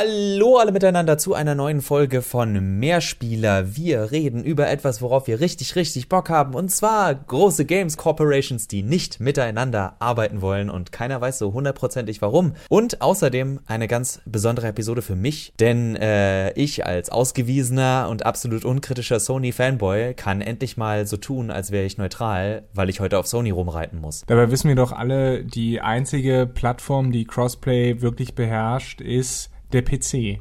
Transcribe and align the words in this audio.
Hallo 0.00 0.58
alle 0.58 0.70
miteinander 0.70 1.18
zu 1.18 1.34
einer 1.34 1.56
neuen 1.56 1.82
Folge 1.82 2.22
von 2.22 2.78
Mehrspieler. 2.78 3.74
Wir 3.74 4.12
reden 4.12 4.44
über 4.44 4.68
etwas, 4.68 5.02
worauf 5.02 5.26
wir 5.26 5.40
richtig, 5.40 5.74
richtig 5.74 6.08
Bock 6.08 6.30
haben. 6.30 6.54
Und 6.54 6.70
zwar 6.70 7.12
große 7.12 7.64
Games 7.64 7.96
Corporations, 7.96 8.68
die 8.68 8.84
nicht 8.84 9.18
miteinander 9.18 9.96
arbeiten 9.98 10.40
wollen. 10.40 10.70
Und 10.70 10.92
keiner 10.92 11.20
weiß 11.20 11.38
so 11.38 11.52
hundertprozentig 11.52 12.22
warum. 12.22 12.52
Und 12.68 13.02
außerdem 13.02 13.58
eine 13.66 13.88
ganz 13.88 14.20
besondere 14.24 14.68
Episode 14.68 15.02
für 15.02 15.16
mich. 15.16 15.52
Denn 15.58 15.96
äh, 15.96 16.52
ich 16.52 16.86
als 16.86 17.10
ausgewiesener 17.10 18.06
und 18.08 18.24
absolut 18.24 18.64
unkritischer 18.64 19.18
Sony-Fanboy 19.18 20.14
kann 20.14 20.42
endlich 20.42 20.76
mal 20.76 21.08
so 21.08 21.16
tun, 21.16 21.50
als 21.50 21.72
wäre 21.72 21.86
ich 21.86 21.98
neutral, 21.98 22.68
weil 22.72 22.88
ich 22.88 23.00
heute 23.00 23.18
auf 23.18 23.26
Sony 23.26 23.50
rumreiten 23.50 24.00
muss. 24.00 24.22
Dabei 24.28 24.52
wissen 24.52 24.68
wir 24.68 24.76
doch 24.76 24.92
alle, 24.92 25.42
die 25.44 25.80
einzige 25.80 26.46
Plattform, 26.46 27.10
die 27.10 27.24
Crossplay 27.24 28.00
wirklich 28.00 28.36
beherrscht, 28.36 29.00
ist 29.00 29.50
der 29.72 29.82
PC. 29.82 30.40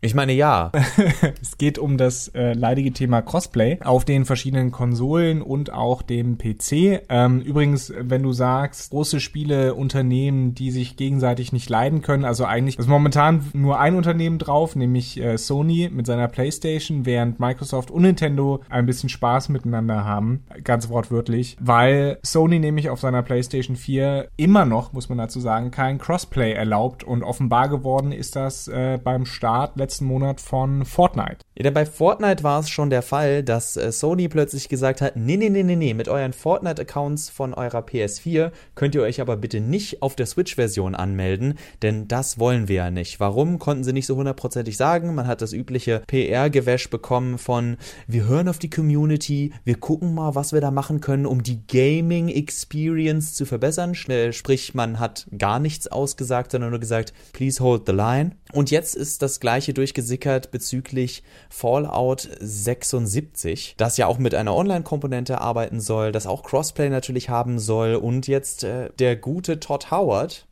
Ich 0.00 0.14
meine 0.14 0.32
ja. 0.32 0.70
es 1.42 1.58
geht 1.58 1.76
um 1.76 1.96
das 1.96 2.28
äh, 2.28 2.52
leidige 2.52 2.92
Thema 2.92 3.20
Crossplay 3.20 3.80
auf 3.82 4.04
den 4.04 4.26
verschiedenen 4.26 4.70
Konsolen 4.70 5.42
und 5.42 5.72
auch 5.72 6.02
dem 6.02 6.38
PC. 6.38 7.02
Ähm, 7.08 7.40
übrigens, 7.40 7.92
wenn 7.98 8.22
du 8.22 8.32
sagst, 8.32 8.90
große 8.90 9.18
Spiele, 9.18 9.74
Unternehmen, 9.74 10.54
die 10.54 10.70
sich 10.70 10.96
gegenseitig 10.96 11.52
nicht 11.52 11.68
leiden 11.68 12.00
können, 12.02 12.24
also 12.24 12.44
eigentlich 12.44 12.78
ist 12.78 12.88
momentan 12.88 13.46
nur 13.54 13.80
ein 13.80 13.96
Unternehmen 13.96 14.38
drauf, 14.38 14.76
nämlich 14.76 15.20
äh, 15.20 15.36
Sony 15.36 15.90
mit 15.92 16.06
seiner 16.06 16.28
PlayStation, 16.28 17.04
während 17.04 17.40
Microsoft 17.40 17.90
und 17.90 18.02
Nintendo 18.02 18.60
ein 18.68 18.86
bisschen 18.86 19.08
Spaß 19.08 19.48
miteinander 19.48 20.04
haben, 20.04 20.44
ganz 20.62 20.88
wortwörtlich, 20.90 21.56
weil 21.60 22.20
Sony 22.22 22.60
nämlich 22.60 22.88
auf 22.88 23.00
seiner 23.00 23.24
PlayStation 23.24 23.74
4 23.74 24.28
immer 24.36 24.64
noch, 24.64 24.92
muss 24.92 25.08
man 25.08 25.18
dazu 25.18 25.40
sagen, 25.40 25.72
kein 25.72 25.98
Crossplay 25.98 26.52
erlaubt 26.52 27.02
und 27.02 27.24
offenbar 27.24 27.68
geworden 27.68 28.12
ist 28.12 28.36
das 28.36 28.68
äh, 28.68 29.00
beim 29.02 29.26
Start 29.26 29.76
letzten 29.88 30.04
Monat 30.04 30.42
von 30.42 30.84
Fortnite. 30.84 31.46
Ja, 31.58 31.64
denn 31.64 31.74
bei 31.74 31.86
Fortnite 31.86 32.44
war 32.44 32.60
es 32.60 32.70
schon 32.70 32.88
der 32.88 33.02
Fall, 33.02 33.42
dass 33.42 33.76
äh, 33.76 33.90
Sony 33.90 34.28
plötzlich 34.28 34.68
gesagt 34.68 35.00
hat, 35.00 35.16
nee, 35.16 35.36
nee, 35.36 35.50
nee, 35.50 35.64
nee, 35.64 35.74
nee, 35.74 35.92
mit 35.92 36.08
euren 36.08 36.32
Fortnite-Accounts 36.32 37.30
von 37.30 37.52
eurer 37.52 37.80
PS4 37.80 38.52
könnt 38.76 38.94
ihr 38.94 39.02
euch 39.02 39.20
aber 39.20 39.36
bitte 39.36 39.58
nicht 39.58 40.00
auf 40.00 40.14
der 40.14 40.26
Switch-Version 40.26 40.94
anmelden, 40.94 41.58
denn 41.82 42.06
das 42.06 42.38
wollen 42.38 42.68
wir 42.68 42.76
ja 42.76 42.90
nicht. 42.92 43.18
Warum, 43.18 43.58
konnten 43.58 43.82
sie 43.82 43.92
nicht 43.92 44.06
so 44.06 44.14
hundertprozentig 44.14 44.76
sagen. 44.76 45.16
Man 45.16 45.26
hat 45.26 45.42
das 45.42 45.52
übliche 45.52 46.04
PR-Gewäsch 46.06 46.90
bekommen 46.90 47.38
von, 47.38 47.76
wir 48.06 48.28
hören 48.28 48.48
auf 48.48 48.60
die 48.60 48.70
Community, 48.70 49.52
wir 49.64 49.80
gucken 49.80 50.14
mal, 50.14 50.36
was 50.36 50.52
wir 50.52 50.60
da 50.60 50.70
machen 50.70 51.00
können, 51.00 51.26
um 51.26 51.42
die 51.42 51.66
Gaming-Experience 51.66 53.34
zu 53.34 53.46
verbessern. 53.46 53.96
Sprich, 53.96 54.74
man 54.74 55.00
hat 55.00 55.26
gar 55.36 55.58
nichts 55.58 55.88
ausgesagt, 55.88 56.52
sondern 56.52 56.70
nur 56.70 56.78
gesagt, 56.78 57.12
please 57.32 57.60
hold 57.60 57.82
the 57.86 57.92
line. 57.92 58.36
Und 58.52 58.70
jetzt 58.70 58.94
ist 58.94 59.22
das 59.22 59.40
gleiche 59.40 59.74
durchgesickert 59.74 60.52
bezüglich 60.52 61.24
Fallout 61.48 62.28
76, 62.40 63.74
das 63.76 63.96
ja 63.96 64.06
auch 64.06 64.18
mit 64.18 64.34
einer 64.34 64.54
Online-Komponente 64.54 65.40
arbeiten 65.40 65.80
soll, 65.80 66.12
das 66.12 66.26
auch 66.26 66.42
Crossplay 66.42 66.90
natürlich 66.90 67.30
haben 67.30 67.58
soll 67.58 67.94
und 67.94 68.26
jetzt 68.26 68.64
äh, 68.64 68.90
der 68.98 69.16
gute 69.16 69.60
Todd 69.60 69.90
Howard. 69.90 70.46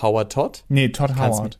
Howard 0.00 0.32
Todd? 0.32 0.64
Nee, 0.68 0.88
Todd 0.88 1.16
Howard. 1.16 1.58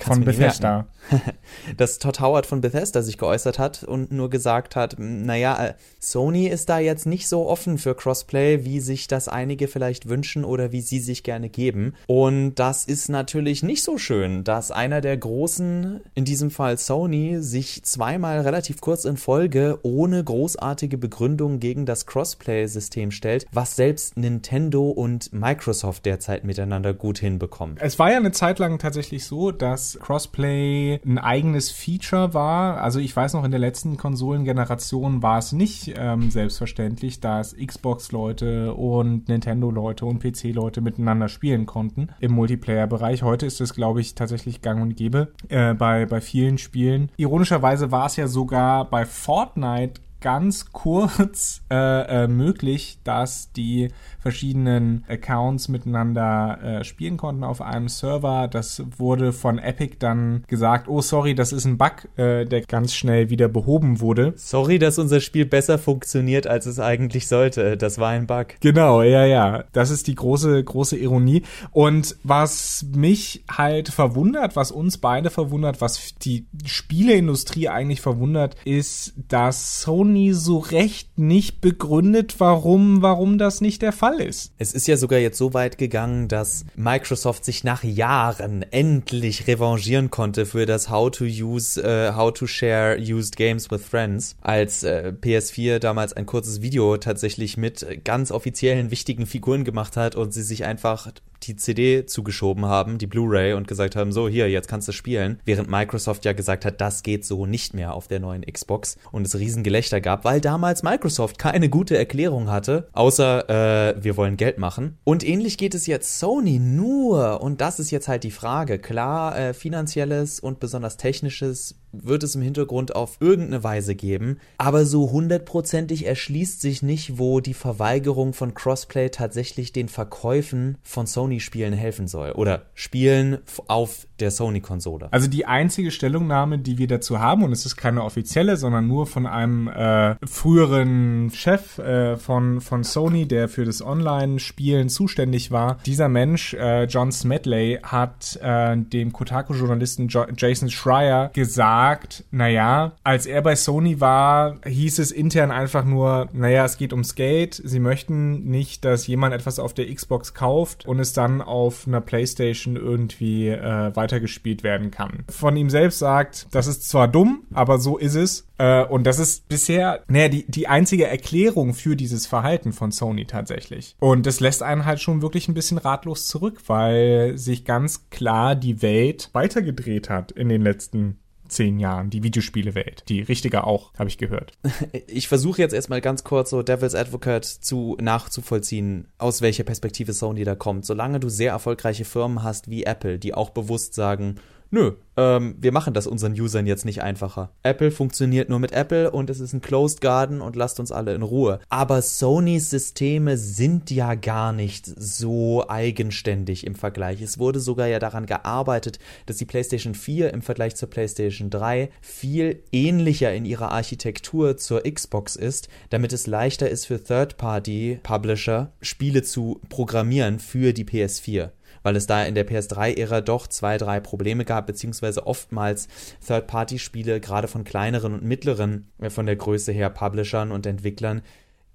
Von 0.00 0.24
Bethesda. 0.24 0.86
dass 1.76 1.98
Todd 1.98 2.20
Howard 2.20 2.46
von 2.46 2.60
Bethesda 2.60 3.02
sich 3.02 3.18
geäußert 3.18 3.58
hat 3.58 3.82
und 3.82 4.12
nur 4.12 4.30
gesagt 4.30 4.76
hat, 4.76 4.96
naja, 4.98 5.66
äh, 5.66 5.74
Sony 5.98 6.46
ist 6.46 6.68
da 6.68 6.78
jetzt 6.78 7.06
nicht 7.06 7.28
so 7.28 7.46
offen 7.46 7.78
für 7.78 7.94
Crossplay, 7.94 8.64
wie 8.64 8.80
sich 8.80 9.08
das 9.08 9.28
einige 9.28 9.68
vielleicht 9.68 10.08
wünschen 10.08 10.44
oder 10.44 10.72
wie 10.72 10.80
sie 10.80 11.00
sich 11.00 11.22
gerne 11.22 11.48
geben. 11.48 11.94
Und 12.06 12.54
das 12.56 12.84
ist 12.84 13.08
natürlich 13.08 13.62
nicht 13.62 13.82
so 13.82 13.98
schön, 13.98 14.44
dass 14.44 14.70
einer 14.70 15.00
der 15.00 15.16
großen, 15.16 16.00
in 16.14 16.24
diesem 16.24 16.50
Fall 16.50 16.78
Sony, 16.78 17.38
sich 17.40 17.84
zweimal 17.84 18.40
relativ 18.40 18.80
kurz 18.80 19.04
in 19.04 19.16
Folge 19.16 19.78
ohne 19.82 20.22
großartige 20.22 20.98
Begründung 20.98 21.60
gegen 21.60 21.86
das 21.86 22.06
Crossplay-System 22.06 23.10
stellt, 23.10 23.46
was 23.52 23.76
selbst 23.76 24.16
Nintendo 24.16 24.90
und 24.90 25.32
Microsoft 25.32 26.06
derzeit 26.06 26.44
miteinander 26.44 26.94
gut 26.94 27.18
hinbekommen. 27.18 27.76
Es 27.80 27.98
war 27.98 28.10
ja 28.10 28.16
eine 28.16 28.32
Zeit 28.32 28.58
lang 28.58 28.78
tatsächlich 28.78 29.24
so, 29.24 29.50
dass 29.50 29.81
Crossplay 30.00 31.00
ein 31.04 31.18
eigenes 31.18 31.70
Feature 31.70 32.34
war. 32.34 32.80
Also 32.80 33.00
ich 33.00 33.14
weiß 33.14 33.34
noch, 33.34 33.44
in 33.44 33.50
der 33.50 33.60
letzten 33.60 33.96
Konsolengeneration 33.96 35.22
war 35.22 35.38
es 35.38 35.52
nicht 35.52 35.94
ähm, 35.96 36.30
selbstverständlich, 36.30 37.20
dass 37.20 37.56
Xbox-Leute 37.56 38.74
und 38.74 39.28
Nintendo-Leute 39.28 40.06
und 40.06 40.20
PC-Leute 40.22 40.80
miteinander 40.80 41.28
spielen 41.28 41.66
konnten 41.66 42.08
im 42.20 42.32
Multiplayer-Bereich. 42.32 43.22
Heute 43.22 43.46
ist 43.46 43.60
es, 43.60 43.74
glaube 43.74 44.00
ich, 44.00 44.14
tatsächlich 44.14 44.62
gang 44.62 44.82
und 44.82 44.96
gäbe 44.96 45.32
äh, 45.48 45.74
bei, 45.74 46.06
bei 46.06 46.20
vielen 46.20 46.58
Spielen. 46.58 47.10
Ironischerweise 47.16 47.90
war 47.90 48.06
es 48.06 48.16
ja 48.16 48.28
sogar 48.28 48.88
bei 48.88 49.04
Fortnite 49.04 50.00
ganz 50.22 50.72
kurz 50.72 51.60
äh, 51.70 52.24
äh, 52.24 52.28
möglich, 52.28 52.98
dass 53.04 53.52
die 53.52 53.88
verschiedenen 54.20 55.04
Accounts 55.08 55.68
miteinander 55.68 56.58
äh, 56.62 56.84
spielen 56.84 57.16
konnten 57.18 57.44
auf 57.44 57.60
einem 57.60 57.88
Server. 57.88 58.48
Das 58.48 58.82
wurde 58.96 59.32
von 59.32 59.58
Epic 59.58 59.96
dann 59.98 60.44
gesagt, 60.46 60.88
oh 60.88 61.02
sorry, 61.02 61.34
das 61.34 61.52
ist 61.52 61.66
ein 61.66 61.76
Bug, 61.76 62.08
äh, 62.16 62.46
der 62.46 62.62
ganz 62.62 62.94
schnell 62.94 63.28
wieder 63.28 63.48
behoben 63.48 64.00
wurde. 64.00 64.32
Sorry, 64.36 64.78
dass 64.78 64.98
unser 64.98 65.20
Spiel 65.20 65.44
besser 65.44 65.76
funktioniert, 65.78 66.46
als 66.46 66.66
es 66.66 66.78
eigentlich 66.78 67.26
sollte. 67.26 67.76
Das 67.76 67.98
war 67.98 68.10
ein 68.10 68.26
Bug. 68.26 68.46
Genau, 68.60 69.02
ja, 69.02 69.26
ja. 69.26 69.64
Das 69.72 69.90
ist 69.90 70.06
die 70.06 70.14
große, 70.14 70.62
große 70.62 70.96
Ironie. 70.96 71.42
Und 71.72 72.16
was 72.22 72.86
mich 72.94 73.44
halt 73.50 73.88
verwundert, 73.88 74.54
was 74.54 74.70
uns 74.70 74.98
beide 74.98 75.30
verwundert, 75.30 75.80
was 75.80 76.14
die 76.22 76.46
Spieleindustrie 76.64 77.68
eigentlich 77.68 78.00
verwundert, 78.00 78.54
ist, 78.64 79.14
dass 79.28 79.82
Sony 79.82 80.11
Sony 80.12 80.34
so 80.34 80.58
recht 80.58 81.18
nicht 81.18 81.60
begründet, 81.60 82.34
warum, 82.38 83.00
warum 83.00 83.38
das 83.38 83.60
nicht 83.60 83.80
der 83.80 83.92
Fall 83.92 84.20
ist. 84.20 84.52
Es 84.58 84.74
ist 84.74 84.86
ja 84.86 84.96
sogar 84.96 85.18
jetzt 85.18 85.38
so 85.38 85.54
weit 85.54 85.78
gegangen, 85.78 86.28
dass 86.28 86.66
Microsoft 86.76 87.44
sich 87.44 87.64
nach 87.64 87.82
Jahren 87.82 88.62
endlich 88.70 89.46
revanchieren 89.46 90.10
konnte 90.10 90.44
für 90.44 90.66
das 90.66 90.90
How 90.90 91.10
to 91.10 91.24
Use, 91.24 91.80
uh, 91.80 92.14
How 92.14 92.32
to 92.32 92.46
Share 92.46 92.98
Used 92.98 93.36
Games 93.36 93.70
with 93.70 93.82
Friends, 93.82 94.36
als 94.42 94.82
äh, 94.82 95.12
PS4 95.18 95.78
damals 95.78 96.12
ein 96.12 96.26
kurzes 96.26 96.60
Video 96.60 96.98
tatsächlich 96.98 97.56
mit 97.56 98.04
ganz 98.04 98.30
offiziellen 98.30 98.90
wichtigen 98.90 99.24
Figuren 99.24 99.64
gemacht 99.64 99.96
hat 99.96 100.14
und 100.14 100.32
sie 100.34 100.42
sich 100.42 100.64
einfach 100.64 101.10
die 101.46 101.56
CD 101.56 102.06
zugeschoben 102.06 102.66
haben, 102.66 102.98
die 102.98 103.06
Blu-ray, 103.06 103.54
und 103.54 103.68
gesagt 103.68 103.96
haben, 103.96 104.12
so 104.12 104.28
hier, 104.28 104.50
jetzt 104.50 104.68
kannst 104.68 104.88
du 104.88 104.92
spielen. 104.92 105.40
Während 105.44 105.70
Microsoft 105.70 106.24
ja 106.24 106.32
gesagt 106.32 106.64
hat, 106.64 106.80
das 106.80 107.02
geht 107.02 107.24
so 107.24 107.46
nicht 107.46 107.74
mehr 107.74 107.94
auf 107.94 108.08
der 108.08 108.20
neuen 108.20 108.42
Xbox 108.42 108.96
und 109.10 109.26
es 109.26 109.38
Riesengelächter 109.38 110.00
gab, 110.00 110.24
weil 110.24 110.40
damals 110.40 110.82
Microsoft 110.82 111.38
keine 111.38 111.68
gute 111.68 111.96
Erklärung 111.96 112.50
hatte, 112.50 112.88
außer 112.92 113.48
äh, 113.48 114.02
wir 114.02 114.16
wollen 114.16 114.36
Geld 114.36 114.58
machen. 114.58 114.98
Und 115.04 115.24
ähnlich 115.24 115.58
geht 115.58 115.74
es 115.74 115.86
jetzt 115.86 116.18
Sony 116.18 116.58
nur, 116.58 117.40
und 117.40 117.60
das 117.60 117.80
ist 117.80 117.90
jetzt 117.90 118.08
halt 118.08 118.24
die 118.24 118.30
Frage. 118.30 118.78
Klar, 118.78 119.38
äh, 119.38 119.54
finanzielles 119.54 120.40
und 120.40 120.60
besonders 120.60 120.96
technisches 120.96 121.81
wird 121.92 122.22
es 122.22 122.34
im 122.34 122.42
Hintergrund 122.42 122.96
auf 122.96 123.16
irgendeine 123.20 123.62
Weise 123.62 123.94
geben, 123.94 124.38
aber 124.58 124.84
so 124.84 125.10
hundertprozentig 125.10 126.06
erschließt 126.06 126.60
sich 126.60 126.82
nicht, 126.82 127.18
wo 127.18 127.40
die 127.40 127.54
Verweigerung 127.54 128.32
von 128.32 128.54
Crossplay 128.54 129.10
tatsächlich 129.10 129.72
den 129.72 129.88
Verkäufen 129.88 130.78
von 130.82 131.06
Sony-Spielen 131.06 131.74
helfen 131.74 132.08
soll 132.08 132.32
oder 132.32 132.62
Spielen 132.74 133.38
auf 133.68 134.06
der 134.20 134.30
Sony-Konsole. 134.30 135.08
Also 135.10 135.28
die 135.28 135.46
einzige 135.46 135.90
Stellungnahme, 135.90 136.58
die 136.58 136.78
wir 136.78 136.86
dazu 136.86 137.18
haben, 137.18 137.42
und 137.42 137.52
es 137.52 137.66
ist 137.66 137.76
keine 137.76 138.04
offizielle, 138.04 138.56
sondern 138.56 138.86
nur 138.86 139.06
von 139.06 139.26
einem 139.26 139.68
äh, 139.68 140.14
früheren 140.24 141.30
Chef 141.34 141.78
äh, 141.78 142.16
von, 142.16 142.60
von 142.60 142.84
Sony, 142.84 143.26
der 143.26 143.48
für 143.48 143.64
das 143.64 143.82
Online-Spielen 143.82 144.88
zuständig 144.88 145.50
war. 145.50 145.78
Dieser 145.86 146.08
Mensch, 146.08 146.54
äh, 146.54 146.84
John 146.84 147.12
Smedley, 147.12 147.80
hat 147.82 148.38
äh, 148.42 148.76
dem 148.76 149.12
Kotaku-Journalisten 149.12 150.08
jo 150.08 150.24
Jason 150.36 150.70
Schreier 150.70 151.30
gesagt, 151.32 151.81
sagt, 151.82 152.24
naja, 152.30 152.92
als 153.02 153.26
er 153.26 153.42
bei 153.42 153.56
Sony 153.56 154.00
war, 154.00 154.60
hieß 154.64 155.00
es 155.00 155.10
intern 155.10 155.50
einfach 155.50 155.84
nur, 155.84 156.28
naja, 156.32 156.64
es 156.64 156.76
geht 156.76 156.92
ums 156.92 157.16
Geld. 157.16 157.60
Sie 157.64 157.80
möchten 157.80 158.44
nicht, 158.44 158.84
dass 158.84 159.08
jemand 159.08 159.34
etwas 159.34 159.58
auf 159.58 159.74
der 159.74 159.92
Xbox 159.92 160.32
kauft 160.32 160.86
und 160.86 161.00
es 161.00 161.12
dann 161.12 161.42
auf 161.42 161.88
einer 161.88 162.00
Playstation 162.00 162.76
irgendwie 162.76 163.48
äh, 163.48 163.96
weitergespielt 163.96 164.62
werden 164.62 164.92
kann. 164.92 165.24
Von 165.28 165.56
ihm 165.56 165.70
selbst 165.70 165.98
sagt, 165.98 166.46
das 166.52 166.68
ist 166.68 166.88
zwar 166.88 167.08
dumm, 167.08 167.42
aber 167.52 167.80
so 167.80 167.98
ist 167.98 168.14
es. 168.14 168.46
Äh, 168.58 168.84
und 168.84 169.04
das 169.04 169.18
ist 169.18 169.48
bisher, 169.48 170.04
naja, 170.06 170.28
die, 170.28 170.46
die 170.46 170.68
einzige 170.68 171.08
Erklärung 171.08 171.74
für 171.74 171.96
dieses 171.96 172.28
Verhalten 172.28 172.72
von 172.72 172.92
Sony 172.92 173.24
tatsächlich. 173.24 173.96
Und 173.98 174.24
das 174.26 174.38
lässt 174.38 174.62
einen 174.62 174.84
halt 174.84 175.00
schon 175.00 175.20
wirklich 175.20 175.48
ein 175.48 175.54
bisschen 175.54 175.78
ratlos 175.78 176.26
zurück, 176.28 176.62
weil 176.68 177.36
sich 177.36 177.64
ganz 177.64 178.08
klar 178.10 178.54
die 178.54 178.82
Welt 178.82 179.30
weitergedreht 179.32 180.08
hat 180.08 180.30
in 180.30 180.48
den 180.48 180.62
letzten 180.62 181.18
zehn 181.52 181.78
Jahren, 181.78 182.10
die 182.10 182.22
Videospielewelt. 182.22 183.04
Die 183.08 183.20
richtige 183.20 183.64
auch, 183.64 183.92
habe 183.98 184.08
ich 184.08 184.18
gehört. 184.18 184.52
Ich 185.06 185.28
versuche 185.28 185.60
jetzt 185.60 185.74
erstmal 185.74 186.00
ganz 186.00 186.24
kurz 186.24 186.50
so 186.50 186.62
Devil's 186.62 186.94
Advocate 186.94 187.44
zu 187.44 187.96
nachzuvollziehen, 188.00 189.08
aus 189.18 189.42
welcher 189.42 189.64
Perspektive 189.64 190.12
Sony 190.12 190.44
da 190.44 190.54
kommt. 190.54 190.86
Solange 190.86 191.20
du 191.20 191.28
sehr 191.28 191.52
erfolgreiche 191.52 192.04
Firmen 192.04 192.42
hast 192.42 192.70
wie 192.70 192.84
Apple, 192.84 193.18
die 193.18 193.34
auch 193.34 193.50
bewusst 193.50 193.94
sagen, 193.94 194.36
nö, 194.72 194.92
ähm, 195.16 195.54
wir 195.60 195.70
machen 195.70 195.94
das 195.94 196.06
unseren 196.06 196.32
Usern 196.32 196.66
jetzt 196.66 196.84
nicht 196.84 197.02
einfacher. 197.02 197.52
Apple 197.62 197.90
funktioniert 197.90 198.48
nur 198.48 198.58
mit 198.58 198.72
Apple 198.72 199.10
und 199.10 199.28
es 199.30 199.38
ist 199.38 199.52
ein 199.52 199.60
Closed 199.60 200.00
Garden 200.00 200.40
und 200.40 200.56
lasst 200.56 200.80
uns 200.80 200.90
alle 200.90 201.14
in 201.14 201.22
Ruhe. 201.22 201.60
Aber 201.68 202.00
Sonys 202.02 202.70
Systeme 202.70 203.36
sind 203.36 203.90
ja 203.90 204.14
gar 204.14 204.52
nicht 204.52 204.86
so 204.86 205.68
eigenständig 205.68 206.66
im 206.66 206.74
Vergleich. 206.74 207.20
Es 207.20 207.38
wurde 207.38 207.60
sogar 207.60 207.86
ja 207.86 207.98
daran 207.98 208.26
gearbeitet, 208.26 208.98
dass 209.26 209.36
die 209.36 209.44
PlayStation 209.44 209.94
4 209.94 210.32
im 210.32 210.40
Vergleich 210.40 210.74
zur 210.74 210.88
PlayStation 210.88 211.50
3 211.50 211.90
viel 212.00 212.62
ähnlicher 212.72 213.32
in 213.34 213.44
ihrer 213.44 213.70
Architektur 213.70 214.56
zur 214.56 214.82
Xbox 214.82 215.36
ist, 215.36 215.68
damit 215.90 216.14
es 216.14 216.26
leichter 216.26 216.70
ist 216.70 216.86
für 216.86 217.02
Third-Party-Publisher 217.02 218.72
Spiele 218.80 219.22
zu 219.22 219.60
programmieren 219.68 220.38
für 220.38 220.72
die 220.72 220.86
PS4 220.86 221.50
weil 221.82 221.96
es 221.96 222.06
da 222.06 222.24
in 222.24 222.34
der 222.34 222.46
PS3-Ära 222.46 223.20
doch 223.20 223.46
zwei, 223.46 223.78
drei 223.78 224.00
Probleme 224.00 224.44
gab, 224.44 224.66
beziehungsweise 224.66 225.26
oftmals 225.26 225.88
Third-Party-Spiele, 226.26 227.20
gerade 227.20 227.48
von 227.48 227.64
kleineren 227.64 228.14
und 228.14 228.24
mittleren, 228.24 228.90
äh, 228.98 229.10
von 229.10 229.26
der 229.26 229.36
Größe 229.36 229.72
her, 229.72 229.90
Publishern 229.90 230.52
und 230.52 230.66
Entwicklern, 230.66 231.22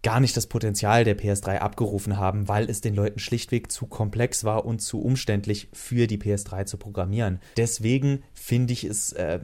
gar 0.04 0.20
nicht 0.20 0.38
das 0.38 0.48
Potenzial 0.48 1.04
der 1.04 1.18
PS3 1.18 1.58
abgerufen 1.58 2.18
haben, 2.18 2.48
weil 2.48 2.70
es 2.70 2.82
den 2.82 2.96
Leuten 2.96 3.20
schlichtweg 3.20 3.72
zu 3.72 3.88
komplex 3.88 4.44
war 4.44 4.66
und 4.66 4.80
zu 4.80 5.02
umständlich 5.02 5.68
für 5.74 6.08
die 6.08 6.18
PS3 6.18 6.66
zu 6.66 6.78
programmieren. 6.78 7.40
Deswegen 7.58 8.24
finde 8.34 8.74
ich 8.74 8.84
es, 8.84 9.12
äh, 9.14 9.40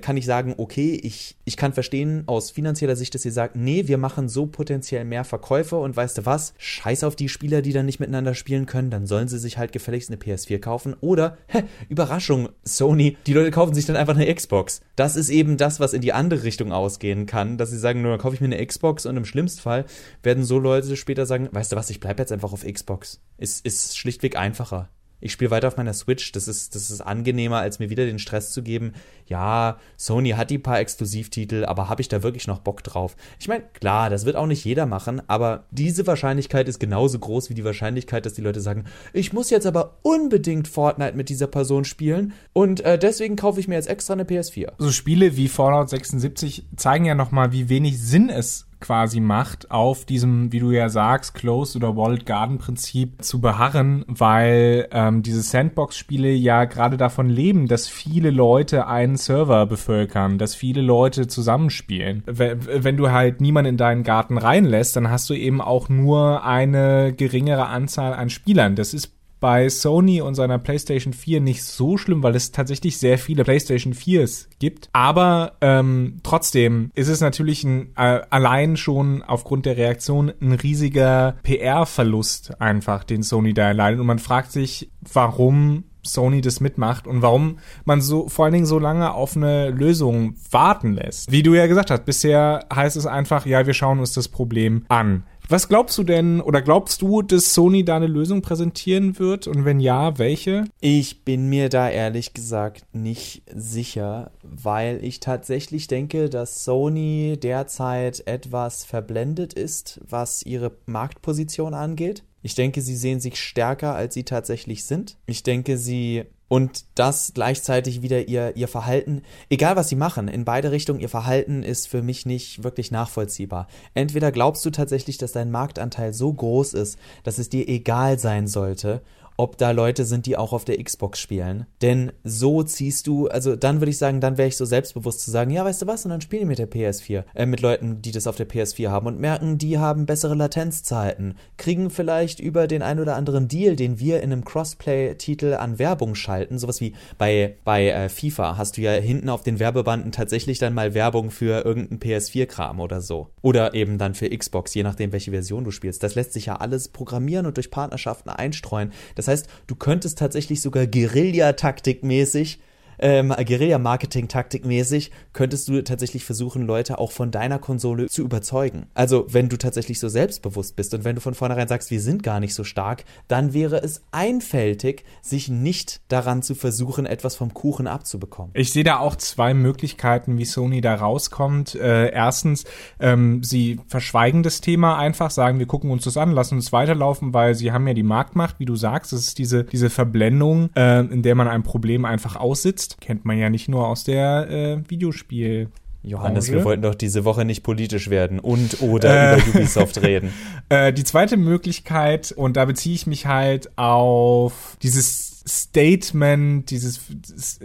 kann 0.00 0.16
ich 0.16 0.26
sagen, 0.26 0.54
okay, 0.58 1.00
ich, 1.02 1.36
ich 1.44 1.56
kann 1.56 1.72
verstehen 1.72 2.24
aus 2.26 2.50
finanzieller 2.50 2.96
Sicht, 2.96 3.14
dass 3.14 3.24
ihr 3.24 3.32
sagt, 3.32 3.56
nee, 3.56 3.86
wir 3.86 3.96
machen 3.96 4.28
so 4.28 4.46
potenziell 4.46 5.04
mehr 5.04 5.24
Verkäufe 5.24 5.76
und 5.76 5.96
weißt 5.96 6.18
du 6.18 6.26
was, 6.26 6.54
scheiß 6.58 7.04
auf 7.04 7.16
die 7.16 7.28
Spieler, 7.28 7.62
die 7.62 7.72
dann 7.72 7.86
nicht 7.86 8.00
miteinander 8.00 8.34
spielen 8.34 8.66
können, 8.66 8.90
dann 8.90 9.06
sollen 9.06 9.28
sie 9.28 9.38
sich 9.38 9.56
halt 9.56 9.72
gefälligst 9.72 10.10
eine 10.10 10.18
PS4 10.20 10.58
kaufen 10.58 10.94
oder, 11.00 11.38
hä, 11.46 11.62
Überraschung, 11.88 12.48
Sony, 12.64 13.16
die 13.26 13.34
Leute 13.34 13.50
kaufen 13.50 13.74
sich 13.74 13.86
dann 13.86 13.96
einfach 13.96 14.16
eine 14.16 14.32
Xbox. 14.34 14.80
Das 14.96 15.16
ist 15.16 15.30
eben 15.30 15.56
das, 15.56 15.80
was 15.80 15.92
in 15.92 16.02
die 16.02 16.12
andere 16.12 16.42
Richtung 16.42 16.72
ausgehen 16.72 17.26
kann, 17.26 17.56
dass 17.56 17.70
sie 17.70 17.78
sagen, 17.78 18.02
nur 18.02 18.10
dann 18.10 18.20
kaufe 18.20 18.34
ich 18.34 18.40
mir 18.40 18.46
eine 18.46 18.64
Xbox 18.66 19.06
und 19.06 19.16
im 19.16 19.24
schlimmsten 19.24 19.60
Fall 19.60 19.84
werden 20.22 20.44
so 20.44 20.58
Leute 20.58 20.96
später 20.96 21.26
sagen, 21.26 21.48
weißt 21.52 21.72
du 21.72 21.76
was, 21.76 21.90
ich 21.90 22.00
bleibe 22.00 22.22
jetzt 22.22 22.32
einfach 22.32 22.52
auf 22.52 22.64
Xbox. 22.64 23.20
Ist, 23.38 23.64
ist 23.64 23.96
schlichtweg 23.96 24.36
einfacher 24.36 24.88
ich 25.22 25.32
spiele 25.32 25.52
weiter 25.52 25.68
auf 25.68 25.76
meiner 25.76 25.94
Switch. 25.94 26.32
Das 26.32 26.48
ist, 26.48 26.74
das 26.74 26.90
ist 26.90 27.00
angenehmer, 27.00 27.58
als 27.58 27.78
mir 27.78 27.88
wieder 27.88 28.04
den 28.04 28.18
Stress 28.18 28.50
zu 28.50 28.62
geben. 28.62 28.92
Ja, 29.26 29.78
Sony 29.96 30.30
hat 30.30 30.50
die 30.50 30.58
paar 30.58 30.80
Exklusivtitel, 30.80 31.64
aber 31.64 31.88
habe 31.88 32.02
ich 32.02 32.08
da 32.08 32.22
wirklich 32.22 32.48
noch 32.48 32.58
Bock 32.58 32.82
drauf? 32.82 33.16
Ich 33.38 33.48
meine, 33.48 33.62
klar, 33.72 34.10
das 34.10 34.26
wird 34.26 34.36
auch 34.36 34.46
nicht 34.46 34.64
jeder 34.64 34.84
machen, 34.84 35.22
aber 35.28 35.64
diese 35.70 36.06
Wahrscheinlichkeit 36.06 36.68
ist 36.68 36.80
genauso 36.80 37.20
groß 37.20 37.48
wie 37.48 37.54
die 37.54 37.64
Wahrscheinlichkeit, 37.64 38.26
dass 38.26 38.34
die 38.34 38.42
Leute 38.42 38.60
sagen, 38.60 38.84
ich 39.12 39.32
muss 39.32 39.50
jetzt 39.50 39.66
aber 39.66 39.98
unbedingt 40.02 40.66
Fortnite 40.66 41.16
mit 41.16 41.28
dieser 41.28 41.46
Person 41.46 41.84
spielen 41.84 42.32
und 42.52 42.80
äh, 42.80 42.98
deswegen 42.98 43.36
kaufe 43.36 43.60
ich 43.60 43.68
mir 43.68 43.76
jetzt 43.76 43.88
extra 43.88 44.14
eine 44.14 44.24
PS4. 44.24 44.72
So 44.78 44.90
Spiele 44.90 45.36
wie 45.36 45.48
Fallout 45.48 45.88
76 45.88 46.66
zeigen 46.76 47.04
ja 47.04 47.14
nochmal, 47.14 47.52
wie 47.52 47.68
wenig 47.68 48.00
Sinn 48.02 48.28
es 48.28 48.66
quasi 48.82 49.20
macht, 49.20 49.70
auf 49.70 50.04
diesem, 50.04 50.52
wie 50.52 50.58
du 50.58 50.70
ja 50.70 50.90
sagst, 50.90 51.34
Closed 51.34 51.76
oder 51.76 51.96
Walled 51.96 52.26
Garden 52.26 52.58
Prinzip 52.58 53.22
zu 53.24 53.40
beharren, 53.40 54.04
weil 54.06 54.88
ähm, 54.90 55.22
diese 55.22 55.40
Sandbox-Spiele 55.40 56.30
ja 56.32 56.66
gerade 56.66 56.98
davon 56.98 57.30
leben, 57.30 57.68
dass 57.68 57.88
viele 57.88 58.30
Leute 58.30 58.86
einen 58.86 59.16
Server 59.16 59.64
bevölkern, 59.64 60.36
dass 60.36 60.54
viele 60.54 60.82
Leute 60.82 61.26
zusammenspielen. 61.26 62.22
Wenn 62.26 62.96
du 62.96 63.10
halt 63.10 63.40
niemanden 63.40 63.70
in 63.70 63.76
deinen 63.78 64.02
Garten 64.02 64.36
reinlässt, 64.36 64.96
dann 64.96 65.10
hast 65.10 65.30
du 65.30 65.34
eben 65.34 65.60
auch 65.60 65.88
nur 65.88 66.44
eine 66.44 67.14
geringere 67.14 67.66
Anzahl 67.66 68.12
an 68.12 68.28
Spielern. 68.28 68.76
Das 68.76 68.92
ist 68.92 69.12
bei 69.42 69.68
Sony 69.68 70.22
und 70.22 70.36
seiner 70.36 70.58
PlayStation 70.58 71.12
4 71.12 71.42
nicht 71.42 71.64
so 71.64 71.98
schlimm, 71.98 72.22
weil 72.22 72.36
es 72.36 72.52
tatsächlich 72.52 72.96
sehr 72.96 73.18
viele 73.18 73.42
PlayStation 73.44 73.92
4s 73.92 74.46
gibt. 74.60 74.88
Aber 74.92 75.56
ähm, 75.60 76.20
trotzdem 76.22 76.90
ist 76.94 77.08
es 77.08 77.20
natürlich 77.20 77.64
ein, 77.64 77.88
äh, 77.96 78.20
allein 78.30 78.78
schon 78.78 79.22
aufgrund 79.22 79.66
der 79.66 79.76
Reaktion 79.76 80.32
ein 80.40 80.52
riesiger 80.52 81.34
PR-Verlust 81.42 82.60
einfach, 82.60 83.04
den 83.04 83.22
Sony 83.22 83.52
da 83.52 83.66
erleidet. 83.66 84.00
Und 84.00 84.06
man 84.06 84.20
fragt 84.20 84.52
sich, 84.52 84.90
warum 85.12 85.84
Sony 86.02 86.40
das 86.40 86.60
mitmacht 86.60 87.06
und 87.06 87.22
warum 87.22 87.58
man 87.84 88.00
so 88.00 88.28
vor 88.28 88.44
allen 88.44 88.54
Dingen 88.54 88.66
so 88.66 88.78
lange 88.78 89.12
auf 89.12 89.36
eine 89.36 89.70
Lösung 89.70 90.34
warten 90.50 90.92
lässt. 90.92 91.30
Wie 91.30 91.42
du 91.42 91.54
ja 91.54 91.66
gesagt 91.66 91.90
hast, 91.90 92.04
bisher 92.04 92.66
heißt 92.72 92.96
es 92.96 93.06
einfach, 93.06 93.46
ja, 93.46 93.66
wir 93.66 93.74
schauen 93.74 94.00
uns 94.00 94.12
das 94.12 94.28
Problem 94.28 94.84
an. 94.88 95.24
Was 95.52 95.68
glaubst 95.68 95.98
du 95.98 96.02
denn 96.02 96.40
oder 96.40 96.62
glaubst 96.62 97.02
du, 97.02 97.20
dass 97.20 97.52
Sony 97.52 97.84
da 97.84 97.96
eine 97.96 98.06
Lösung 98.06 98.40
präsentieren 98.40 99.18
wird 99.18 99.46
und 99.46 99.66
wenn 99.66 99.80
ja, 99.80 100.16
welche? 100.16 100.64
Ich 100.80 101.26
bin 101.26 101.50
mir 101.50 101.68
da 101.68 101.90
ehrlich 101.90 102.32
gesagt 102.32 102.86
nicht 102.94 103.42
sicher, 103.54 104.30
weil 104.42 105.04
ich 105.04 105.20
tatsächlich 105.20 105.88
denke, 105.88 106.30
dass 106.30 106.64
Sony 106.64 107.38
derzeit 107.38 108.26
etwas 108.26 108.86
verblendet 108.86 109.52
ist, 109.52 110.00
was 110.08 110.42
ihre 110.42 110.72
Marktposition 110.86 111.74
angeht. 111.74 112.24
Ich 112.40 112.54
denke, 112.54 112.80
sie 112.80 112.96
sehen 112.96 113.20
sich 113.20 113.38
stärker, 113.38 113.94
als 113.94 114.14
sie 114.14 114.24
tatsächlich 114.24 114.84
sind. 114.84 115.18
Ich 115.26 115.42
denke, 115.42 115.76
sie 115.76 116.24
und 116.52 116.84
das 116.96 117.32
gleichzeitig 117.32 118.02
wieder 118.02 118.28
ihr, 118.28 118.54
ihr 118.58 118.68
Verhalten, 118.68 119.22
egal 119.48 119.74
was 119.74 119.88
sie 119.88 119.96
machen, 119.96 120.28
in 120.28 120.44
beide 120.44 120.70
Richtungen, 120.70 121.00
ihr 121.00 121.08
Verhalten 121.08 121.62
ist 121.62 121.88
für 121.88 122.02
mich 122.02 122.26
nicht 122.26 122.62
wirklich 122.62 122.90
nachvollziehbar. 122.90 123.68
Entweder 123.94 124.30
glaubst 124.30 124.62
du 124.66 124.68
tatsächlich, 124.68 125.16
dass 125.16 125.32
dein 125.32 125.50
Marktanteil 125.50 126.12
so 126.12 126.30
groß 126.30 126.74
ist, 126.74 126.98
dass 127.22 127.38
es 127.38 127.48
dir 127.48 127.66
egal 127.70 128.18
sein 128.18 128.48
sollte, 128.48 129.00
ob 129.42 129.58
da 129.58 129.72
Leute 129.72 130.04
sind, 130.04 130.26
die 130.26 130.36
auch 130.36 130.52
auf 130.52 130.64
der 130.64 130.80
Xbox 130.80 131.18
spielen. 131.18 131.66
Denn 131.82 132.12
so 132.22 132.62
ziehst 132.62 133.08
du, 133.08 133.26
also 133.26 133.56
dann 133.56 133.80
würde 133.80 133.90
ich 133.90 133.98
sagen, 133.98 134.20
dann 134.20 134.38
wäre 134.38 134.46
ich 134.46 134.56
so 134.56 134.64
selbstbewusst 134.64 135.20
zu 135.20 135.32
sagen, 135.32 135.50
ja, 135.50 135.64
weißt 135.64 135.82
du 135.82 135.88
was, 135.88 136.04
und 136.04 136.10
dann 136.10 136.20
spiele 136.20 136.42
ich 136.42 136.48
mit 136.48 136.60
der 136.60 136.70
PS4, 136.70 137.24
äh, 137.34 137.44
mit 137.44 137.60
Leuten, 137.60 138.00
die 138.02 138.12
das 138.12 138.28
auf 138.28 138.36
der 138.36 138.48
PS4 138.48 138.90
haben 138.90 139.08
und 139.08 139.18
merken, 139.18 139.58
die 139.58 139.80
haben 139.80 140.06
bessere 140.06 140.36
Latenzzeiten, 140.36 141.34
kriegen 141.56 141.90
vielleicht 141.90 142.38
über 142.38 142.68
den 142.68 142.82
ein 142.82 143.00
oder 143.00 143.16
anderen 143.16 143.48
Deal, 143.48 143.74
den 143.74 143.98
wir 143.98 144.22
in 144.22 144.30
einem 144.30 144.44
Crossplay-Titel 144.44 145.54
an 145.54 145.80
Werbung 145.80 146.14
schalten, 146.14 146.60
sowas 146.60 146.80
wie 146.80 146.94
bei, 147.18 147.56
bei 147.64 147.88
äh, 147.88 148.08
FIFA 148.08 148.56
hast 148.56 148.76
du 148.76 148.82
ja 148.82 148.92
hinten 148.92 149.28
auf 149.28 149.42
den 149.42 149.58
Werbebanden 149.58 150.12
tatsächlich 150.12 150.60
dann 150.60 150.72
mal 150.72 150.94
Werbung 150.94 151.32
für 151.32 151.64
irgendeinen 151.64 151.98
PS4-Kram 151.98 152.78
oder 152.78 153.00
so. 153.00 153.30
Oder 153.42 153.74
eben 153.74 153.98
dann 153.98 154.14
für 154.14 154.30
Xbox, 154.30 154.72
je 154.74 154.84
nachdem, 154.84 155.10
welche 155.10 155.32
Version 155.32 155.64
du 155.64 155.72
spielst. 155.72 156.04
Das 156.04 156.14
lässt 156.14 156.32
sich 156.32 156.46
ja 156.46 156.56
alles 156.56 156.90
programmieren 156.90 157.46
und 157.46 157.56
durch 157.56 157.72
Partnerschaften 157.72 158.30
einstreuen. 158.30 158.92
Das 159.16 159.26
heißt, 159.26 159.31
du 159.66 159.74
könntest 159.74 160.18
tatsächlich 160.18 160.60
sogar 160.60 160.86
Guerilla-Taktikmäßig 160.86 162.60
ähm, 163.02 163.28
Guerilla-Marketing-Taktik-mäßig 163.28 165.10
könntest 165.32 165.68
du 165.68 165.82
tatsächlich 165.82 166.24
versuchen, 166.24 166.66
Leute 166.66 166.98
auch 166.98 167.12
von 167.12 167.30
deiner 167.30 167.58
Konsole 167.58 168.06
zu 168.06 168.22
überzeugen. 168.22 168.86
Also, 168.94 169.26
wenn 169.28 169.48
du 169.48 169.58
tatsächlich 169.58 169.98
so 169.98 170.08
selbstbewusst 170.08 170.76
bist 170.76 170.94
und 170.94 171.04
wenn 171.04 171.16
du 171.16 171.20
von 171.20 171.34
vornherein 171.34 171.68
sagst, 171.68 171.90
wir 171.90 172.00
sind 172.00 172.22
gar 172.22 172.40
nicht 172.40 172.54
so 172.54 172.64
stark, 172.64 173.04
dann 173.28 173.52
wäre 173.52 173.82
es 173.82 174.04
einfältig, 174.12 175.04
sich 175.20 175.48
nicht 175.48 176.00
daran 176.08 176.42
zu 176.42 176.54
versuchen, 176.54 177.04
etwas 177.04 177.34
vom 177.34 177.52
Kuchen 177.52 177.86
abzubekommen. 177.86 178.52
Ich 178.54 178.72
sehe 178.72 178.84
da 178.84 178.98
auch 178.98 179.16
zwei 179.16 179.52
Möglichkeiten, 179.52 180.38
wie 180.38 180.44
Sony 180.44 180.80
da 180.80 180.94
rauskommt. 180.94 181.74
Äh, 181.74 182.12
erstens, 182.12 182.64
ähm, 183.00 183.42
sie 183.42 183.80
verschweigen 183.88 184.42
das 184.42 184.60
Thema 184.60 184.96
einfach, 184.96 185.30
sagen, 185.30 185.58
wir 185.58 185.66
gucken 185.66 185.90
uns 185.90 186.04
das 186.04 186.16
an, 186.16 186.30
lassen 186.30 186.54
uns 186.54 186.72
weiterlaufen, 186.72 187.34
weil 187.34 187.56
sie 187.56 187.72
haben 187.72 187.86
ja 187.88 187.94
die 187.94 188.02
Marktmacht, 188.04 188.60
wie 188.60 188.64
du 188.64 188.76
sagst. 188.76 189.12
Das 189.12 189.20
ist 189.20 189.38
diese, 189.38 189.64
diese 189.64 189.90
Verblendung, 189.90 190.70
äh, 190.76 191.00
in 191.00 191.22
der 191.22 191.34
man 191.34 191.48
ein 191.48 191.64
Problem 191.64 192.04
einfach 192.04 192.36
aussitzt 192.36 192.91
kennt 193.00 193.24
man 193.24 193.38
ja 193.38 193.50
nicht 193.50 193.68
nur 193.68 193.86
aus 193.86 194.04
der 194.04 194.48
äh, 194.50 194.90
Videospiel. 194.90 195.68
Johannes, 196.04 196.50
wir 196.50 196.64
wollten 196.64 196.82
doch 196.82 196.96
diese 196.96 197.24
Woche 197.24 197.44
nicht 197.44 197.62
politisch 197.62 198.10
werden 198.10 198.40
und 198.40 198.82
oder 198.82 199.34
äh, 199.34 199.36
über 199.38 199.60
Ubisoft 199.60 200.02
reden. 200.02 200.32
Äh, 200.68 200.94
die 200.94 201.04
zweite 201.04 201.36
Möglichkeit, 201.36 202.32
und 202.32 202.56
da 202.56 202.64
beziehe 202.64 202.94
ich 202.94 203.06
mich 203.06 203.26
halt 203.26 203.76
auf 203.76 204.78
dieses 204.82 205.32
Statement, 205.46 206.70
dieses 206.70 207.00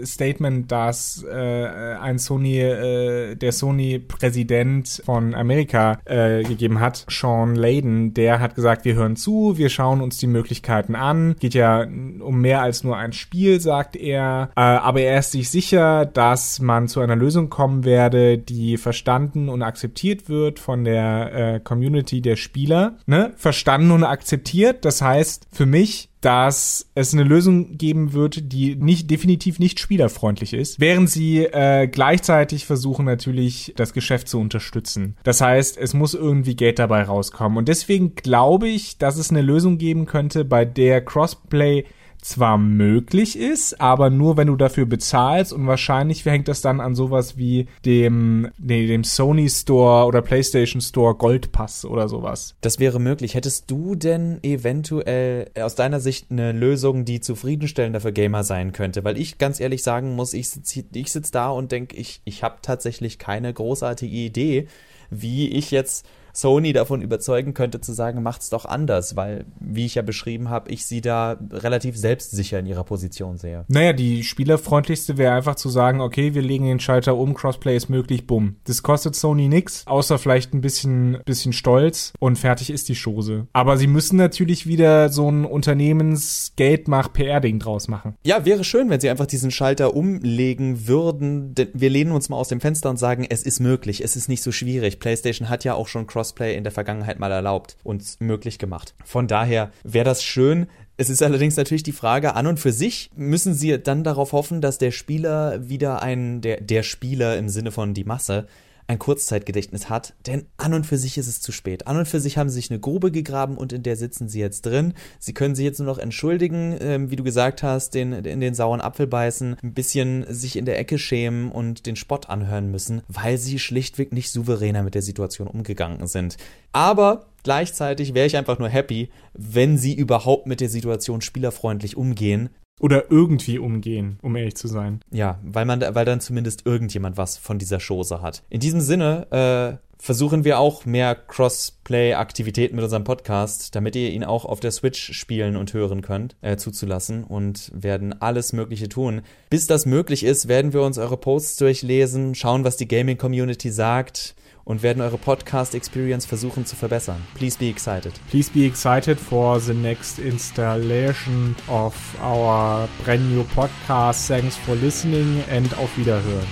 Statement, 0.04 0.72
das 0.72 1.24
äh, 1.24 1.66
ein 2.02 2.18
Sony, 2.18 2.60
äh, 2.60 3.36
der 3.36 3.52
Sony-Präsident 3.52 5.04
von 5.06 5.36
Amerika 5.36 6.00
äh, 6.06 6.44
gegeben 6.44 6.80
hat, 6.80 7.06
Sean 7.10 7.56
Layden, 7.56 8.14
der 8.14 8.40
hat 8.40 8.56
gesagt, 8.56 8.86
wir 8.86 8.96
hören 8.96 9.16
zu, 9.16 9.58
wir 9.58 9.70
schauen 9.70 10.02
uns 10.02 10.18
die 10.18 10.28
Möglichkeiten 10.28 10.96
an. 10.96 11.36
Geht 11.40 11.54
ja 11.54 11.86
um 12.28 12.42
mehr 12.42 12.62
als 12.62 12.84
nur 12.84 12.98
ein 12.98 13.14
Spiel, 13.14 13.60
sagt 13.60 13.96
er. 13.96 14.50
Äh, 14.56 14.60
aber 14.60 15.02
er 15.02 15.20
ist 15.20 15.32
sich 15.32 15.50
sicher, 15.50 16.06
dass 16.06 16.60
man 16.60 16.88
zu 16.88 17.00
einer 17.00 17.16
Lösung 17.16 17.50
kommen 17.50 17.86
werde, 17.86 18.38
die 18.38 18.78
verstanden 18.78 19.50
und 19.50 19.64
akzeptiert 19.64 20.30
wird 20.30 20.60
von 20.60 20.84
der 20.84 21.56
äh, 21.56 21.60
Community 21.60 22.22
der 22.22 22.36
Spieler. 22.36 22.98
Ne? 23.06 23.34
Verstanden 23.38 23.92
und 23.92 24.04
akzeptiert. 24.04 24.86
Das 24.86 25.02
heißt, 25.02 25.48
für 25.52 25.66
mich 25.66 26.10
dass 26.22 26.90
es 26.96 27.14
eine 27.14 27.24
Lösung 27.24 27.78
geben 27.78 28.14
wird, 28.14 28.52
die 28.52 28.76
nicht 28.76 29.10
definitiv 29.10 29.60
nicht 29.60 29.80
spielerfreundlich 29.80 30.54
ist, 30.54 30.80
während 30.80 31.10
sie 31.10 31.46
äh, 31.46 31.88
gleichzeitig 31.88 32.66
versuchen 32.66 33.06
natürlich 33.06 33.74
das 33.76 33.94
Geschäft 33.94 34.28
zu 34.28 34.40
unterstützen. 34.40 35.16
Das 35.24 35.42
heißt, 35.42 35.78
es 35.78 35.94
muss 35.94 36.16
irgendwie 36.16 36.56
Geld 36.56 36.80
dabei 36.80 37.04
rauskommen 37.04 37.58
und 37.58 37.68
deswegen 37.68 38.16
glaube 38.16 38.68
ich, 38.68 38.98
dass 38.98 39.18
es 39.18 39.30
eine 39.30 39.42
Lösung 39.42 39.78
geben 39.78 40.06
könnte, 40.06 40.44
bei 40.44 40.66
der 40.66 41.04
Crossplay 41.06 41.86
zwar 42.22 42.58
möglich 42.58 43.38
ist, 43.38 43.80
aber 43.80 44.10
nur 44.10 44.38
wenn 44.38 44.48
du 44.48 44.56
dafür 44.56 44.86
bezahlst 44.86 45.54
und 45.54 45.68
wahrscheinlich 45.68 46.26
hängt 46.26 46.48
das 46.48 46.62
dann 46.62 46.80
an 46.80 46.96
sowas 46.96 47.38
wie 47.38 47.68
dem, 47.86 48.50
nee, 48.58 48.88
dem 48.88 49.04
Sony 49.04 49.50
Store 49.50 50.06
oder 50.06 50.22
PlayStation 50.22 50.82
Store 50.82 51.16
Goldpass 51.16 51.86
oder 51.86 52.10
sowas. 52.10 52.56
Das 52.62 52.80
wäre 52.80 53.00
möglich. 53.00 53.36
Hättest 53.36 53.70
du 53.70 53.96
denn 53.96 54.40
eventuell 54.44 55.50
aus 55.60 55.76
deiner 55.76 56.00
Sicht 56.00 56.32
eine 56.32 56.52
Lösung, 56.52 57.06
die 57.06 57.20
zufriedenstellender 57.20 58.02
für 58.02 58.14
Gamer 58.14 58.44
sein 58.44 58.72
könnte? 58.72 59.04
Weil 59.04 59.18
ich 59.18 59.38
ganz 59.38 59.60
ehrlich 59.60 59.84
sagen 59.84 60.16
muss, 60.16 60.34
ich 60.34 60.50
sitze 60.50 60.84
ich 60.94 61.12
sitz 61.12 61.32
da 61.32 61.50
und 61.50 61.72
denke, 61.72 61.96
ich, 61.96 62.22
ich 62.26 62.44
habe 62.44 62.58
tatsächlich 62.62 63.20
keine 63.20 63.54
großartige 63.54 64.16
Idee, 64.16 64.68
wie 65.10 65.50
ich 65.50 65.72
jetzt 65.72 66.06
Sony 66.38 66.72
davon 66.72 67.02
überzeugen 67.02 67.56
könnte 67.56 67.82
zu 67.82 67.94
sagen, 67.94 68.22
macht's 68.22 68.52
doch 68.52 68.66
anders, 68.66 69.16
weil, 69.16 69.46
wie 69.60 69.88
ich 69.88 69.96
ja 69.96 70.04
beschrieben 70.04 70.52
habe, 70.52 70.70
ich 70.70 70.86
sie 70.86 71.02
da 71.02 71.40
relativ 71.52 71.98
selbstsicher 71.98 72.60
in 72.60 72.68
ihrer 72.68 72.84
Position 72.84 73.40
sehe. 73.40 73.66
Naja, 73.70 73.92
die 73.92 74.24
spielerfreundlichste 74.24 75.18
wäre 75.18 75.34
einfach 75.34 75.56
zu 75.56 75.70
sagen, 75.70 76.00
okay, 76.00 76.36
wir 76.36 76.44
legen 76.44 76.66
den 76.66 76.80
Schalter 76.80 77.18
um, 77.18 77.34
Crossplay 77.34 77.76
ist 77.76 77.90
möglich, 77.90 78.28
bumm. 78.28 78.58
Das 78.66 78.84
kostet 78.84 79.16
Sony 79.16 79.48
nix, 79.48 79.88
außer 79.88 80.20
vielleicht 80.20 80.54
ein 80.54 80.62
bisschen, 80.62 81.18
bisschen 81.26 81.54
Stolz 81.54 82.14
und 82.20 82.38
fertig 82.38 82.70
ist 82.70 82.88
die 82.88 82.96
Chose. 82.96 83.48
Aber 83.54 83.78
sie 83.78 83.88
müssen 83.88 84.18
natürlich 84.18 84.68
wieder 84.68 85.10
so 85.10 85.32
ein 85.32 85.44
Unternehmensgeldmach-PR-Ding 85.44 87.58
draus 87.58 87.88
machen. 87.88 88.14
Ja, 88.24 88.46
wäre 88.46 88.64
schön, 88.64 88.92
wenn 88.92 89.00
sie 89.00 89.10
einfach 89.10 89.26
diesen 89.26 89.50
Schalter 89.50 89.96
umlegen 89.96 90.88
würden. 90.88 91.56
Wir 91.74 91.90
lehnen 91.90 92.12
uns 92.12 92.30
mal 92.30 92.38
aus 92.38 92.50
dem 92.50 92.62
Fenster 92.62 92.92
und 92.92 92.98
sagen, 92.98 93.26
es 93.28 93.42
ist 93.42 93.60
möglich, 93.60 94.04
es 94.04 94.16
ist 94.16 94.30
nicht 94.30 94.44
so 94.44 94.52
schwierig. 94.52 95.00
PlayStation 95.00 95.50
hat 95.50 95.64
ja 95.64 95.74
auch 95.74 95.88
schon 95.88 96.06
Cross 96.06 96.27
Crossplay 96.28 96.56
in 96.56 96.64
der 96.64 96.72
Vergangenheit 96.72 97.20
mal 97.20 97.32
erlaubt 97.32 97.78
und 97.84 98.20
möglich 98.20 98.60
gemacht. 98.60 98.94
Von 99.06 99.28
daher 99.28 99.72
wäre 99.84 100.06
das 100.06 100.24
schön. 100.24 100.68
Es 100.98 101.10
ist 101.10 101.22
allerdings 101.22 101.56
natürlich 101.56 101.84
die 101.84 101.92
Frage, 101.92 102.36
an 102.36 102.48
und 102.48 102.60
für 102.60 102.72
sich 102.72 103.12
müssen 103.16 103.54
sie 103.54 103.78
dann 103.78 104.04
darauf 104.04 104.34
hoffen, 104.34 104.62
dass 104.62 104.78
der 104.78 104.92
Spieler 104.92 105.70
wieder 105.70 106.02
ein, 106.02 106.42
der, 106.42 106.60
der 106.62 106.84
Spieler 106.84 107.38
im 107.38 107.50
Sinne 107.50 107.72
von 107.72 107.94
die 107.94 108.04
Masse, 108.04 108.48
ein 108.88 109.00
Kurzzeitgedächtnis 109.00 109.90
hat, 109.90 110.14
denn 110.26 110.46
an 110.56 110.74
und 110.74 110.86
für 110.86 110.98
sich 110.98 111.18
ist 111.18 111.28
es 111.28 111.42
zu 111.42 111.52
spät. 111.52 111.88
An 111.88 111.98
und 111.98 112.08
für 112.08 112.22
sich 112.22 112.38
haben 112.38 112.50
sie 112.50 112.56
sich 112.56 112.72
eine 112.72 112.80
Grube 112.80 113.12
gegraben 113.12 113.58
und 113.58 113.74
in 113.74 113.84
der 113.84 113.98
sitzen 113.98 114.30
sie 114.30 114.40
jetzt 114.40 114.66
drin. 114.66 114.94
Sie 115.20 115.34
können 115.34 115.56
sich 115.56 115.66
jetzt 115.66 115.80
nur 115.80 115.88
noch 115.88 115.98
entschuldigen, 115.98 116.78
ähm, 116.80 117.12
wie 117.12 117.18
du 117.18 117.24
gesagt 117.24 117.64
hast, 117.64 117.94
den, 117.94 118.14
in 118.14 118.40
den 118.40 118.54
sauren 118.54 118.82
Apfel 118.82 119.06
beißen, 119.06 119.58
ein 119.62 119.74
bisschen 119.74 120.26
sich 120.34 120.56
in 120.56 120.66
der 120.66 120.80
Ecke 120.80 120.98
schämen 120.98 121.52
und 121.52 121.86
den 121.86 121.98
Spott 121.98 122.30
anhören 122.30 122.72
müssen, 122.72 123.02
weil 123.10 123.38
sie 123.38 123.60
schlichtweg 123.60 124.14
nicht 124.14 124.32
souveräner 124.32 124.84
mit 124.84 124.96
der 124.96 125.02
Situation 125.02 125.48
umgegangen 125.48 126.08
sind. 126.08 126.38
Aber 126.72 127.26
gleichzeitig 127.44 128.14
wäre 128.14 128.28
ich 128.28 128.38
einfach 128.38 128.60
nur 128.60 128.70
happy, 128.70 129.10
wenn 129.34 129.78
sie 129.78 129.94
überhaupt 129.94 130.48
mit 130.48 130.62
der 130.62 130.70
Situation 130.70 131.22
spielerfreundlich 131.22 131.98
umgehen, 131.98 132.50
oder 132.80 133.12
irgendwie 133.12 133.60
umgehen, 133.60 134.20
um 134.22 134.36
ehrlich 134.36 134.56
zu 134.56 134.68
sein. 134.68 135.02
Ja, 135.12 135.40
weil 135.44 135.66
man, 135.66 135.82
weil 135.82 136.06
dann 136.06 136.22
zumindest 136.22 136.66
irgendjemand 136.66 137.18
was 137.18 137.38
von 137.38 137.60
dieser 137.60 137.80
Chose 137.80 138.22
hat. 138.22 138.44
In 138.50 138.60
diesem 138.60 138.82
Sinne 138.82 139.80
äh, 139.80 139.88
versuchen 140.00 140.44
wir 140.44 140.60
auch 140.60 140.86
mehr 140.86 141.16
Crossplay-Aktivitäten 141.16 142.76
mit 142.76 142.84
unserem 142.84 143.04
Podcast, 143.04 143.76
damit 143.76 143.96
ihr 143.96 144.12
ihn 144.12 144.24
auch 144.24 144.46
auf 144.46 144.60
der 144.60 144.72
Switch 144.72 145.14
spielen 145.14 145.56
und 145.56 145.74
hören 145.74 146.02
könnt, 146.02 146.36
äh, 146.42 146.58
zuzulassen 146.58 147.24
und 147.24 147.72
werden 147.74 148.22
alles 148.22 148.54
Mögliche 148.54 148.90
tun. 148.90 149.22
Bis 149.50 149.68
das 149.68 149.86
möglich 149.86 150.24
ist, 150.24 150.48
werden 150.48 150.74
wir 150.74 150.84
uns 150.84 150.98
eure 150.98 151.18
Posts 151.18 151.58
durchlesen, 151.58 152.36
schauen, 152.36 152.64
was 152.64 152.78
die 152.78 152.88
Gaming-Community 152.88 153.72
sagt 153.72 154.36
und 154.68 154.84
werden 154.84 155.02
eure 155.02 155.18
Podcast 155.18 155.74
Experience 155.74 156.26
versuchen 156.26 156.66
zu 156.66 156.76
verbessern. 156.76 157.26
Please 157.36 157.58
be 157.58 157.70
excited. 157.70 158.14
Please 158.30 158.52
be 158.52 158.66
excited 158.66 159.18
for 159.18 159.60
the 159.62 159.74
next 159.74 160.20
installation 160.20 161.56
of 161.70 161.96
our 162.22 162.90
brand 163.04 163.34
new 163.34 163.46
podcast. 163.56 164.28
Thanks 164.28 164.58
for 164.58 164.76
listening 164.76 165.42
and 165.50 165.74
auf 165.78 165.98
Wiederhören. 165.98 166.48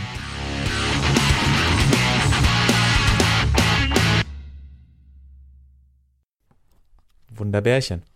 Wunderbärchen. 7.38 8.15